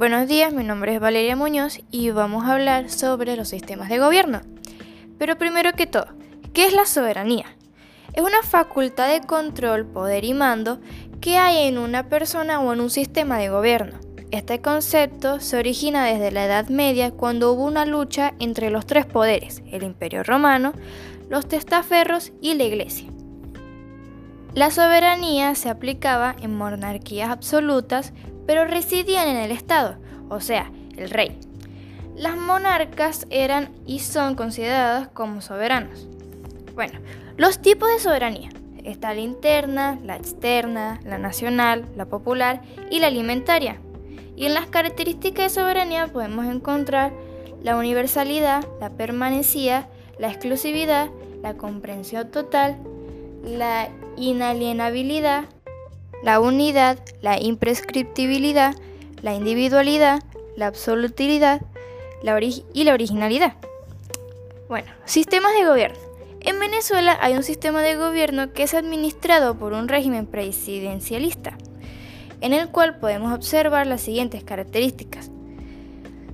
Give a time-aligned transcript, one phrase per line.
[0.00, 3.98] Buenos días, mi nombre es Valeria Muñoz y vamos a hablar sobre los sistemas de
[3.98, 4.40] gobierno.
[5.18, 6.06] Pero primero que todo,
[6.54, 7.44] ¿qué es la soberanía?
[8.14, 10.80] Es una facultad de control, poder y mando
[11.20, 13.98] que hay en una persona o en un sistema de gobierno.
[14.30, 19.04] Este concepto se origina desde la Edad Media cuando hubo una lucha entre los tres
[19.04, 20.72] poderes, el Imperio Romano,
[21.28, 23.10] los testaferros y la Iglesia.
[24.54, 28.14] La soberanía se aplicaba en monarquías absolutas,
[28.50, 29.94] pero residían en el Estado,
[30.28, 31.38] o sea, el rey.
[32.16, 36.08] Las monarcas eran y son consideradas como soberanos.
[36.74, 36.98] Bueno,
[37.36, 38.50] los tipos de soberanía.
[38.82, 43.78] Está la interna, la externa, la nacional, la popular y la alimentaria.
[44.34, 47.12] Y en las características de soberanía podemos encontrar
[47.62, 51.08] la universalidad, la permanecía, la exclusividad,
[51.40, 52.78] la comprensión total,
[53.44, 55.44] la inalienabilidad,
[56.22, 58.74] la unidad, la imprescriptibilidad,
[59.22, 60.22] la individualidad,
[60.56, 61.62] la absolutilidad
[62.74, 63.54] y la originalidad.
[64.68, 65.98] Bueno, sistemas de gobierno.
[66.40, 71.56] En Venezuela hay un sistema de gobierno que es administrado por un régimen presidencialista
[72.40, 75.30] en el cual podemos observar las siguientes características.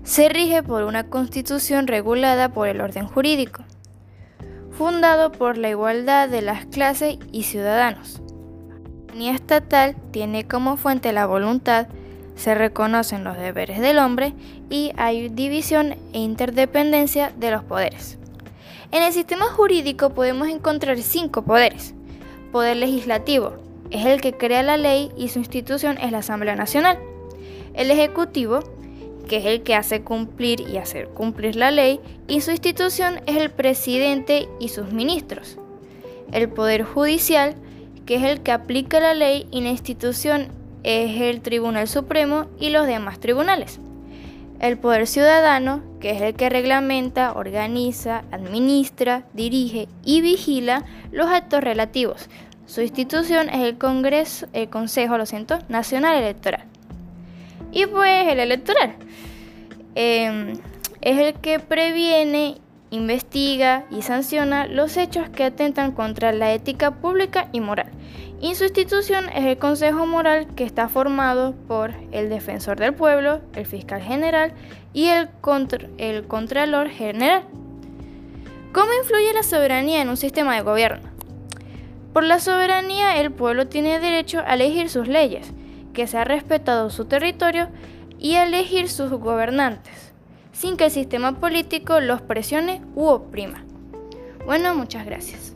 [0.04, 3.64] Se rige por una constitución regulada por el orden jurídico,
[4.70, 8.22] fundado por la igualdad de las clases y ciudadanos.
[9.16, 11.86] Soberanía estatal tiene como fuente la voluntad,
[12.34, 14.34] se reconocen los deberes del hombre
[14.68, 18.18] y hay división e interdependencia de los poderes.
[18.92, 21.94] En el sistema jurídico podemos encontrar cinco poderes.
[22.52, 23.54] Poder legislativo,
[23.90, 26.98] es el que crea la ley y su institución es la Asamblea Nacional.
[27.72, 28.60] El Ejecutivo,
[29.30, 33.38] que es el que hace cumplir y hacer cumplir la ley, y su institución es
[33.38, 35.56] el presidente y sus ministros.
[36.32, 37.56] El Poder Judicial,
[38.06, 40.48] que es el que aplica la ley y la institución
[40.84, 43.80] es el Tribunal Supremo y los demás tribunales.
[44.60, 51.62] El Poder Ciudadano, que es el que reglamenta, organiza, administra, dirige y vigila los actos
[51.62, 52.30] relativos,
[52.66, 56.64] su institución es el Congreso, el Consejo, lo siento, Nacional Electoral.
[57.70, 58.96] Y pues el electoral
[59.94, 60.54] em,
[61.00, 62.56] es el que previene,
[62.90, 67.90] investiga y sanciona los hechos que atentan contra la ética pública y moral.
[68.40, 73.40] Y su institución es el Consejo Moral que está formado por el Defensor del Pueblo,
[73.54, 74.52] el Fiscal General
[74.92, 77.44] y el, Contralor General.
[78.72, 81.08] ¿Cómo influye la soberanía en un sistema de gobierno?
[82.12, 85.52] Por la soberanía, el pueblo tiene derecho a elegir sus leyes,
[85.92, 87.68] que se respetado su territorio
[88.18, 90.05] y a elegir sus gobernantes,
[90.56, 93.62] sin que el sistema político los presione u oprima.
[94.46, 95.54] Bueno, muchas gracias.